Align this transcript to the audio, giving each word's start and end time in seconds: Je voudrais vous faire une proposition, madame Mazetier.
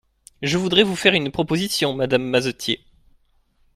Je 0.41 0.57
voudrais 0.57 0.81
vous 0.81 0.95
faire 0.95 1.13
une 1.13 1.29
proposition, 1.29 1.93
madame 1.93 2.23
Mazetier. 2.23 2.83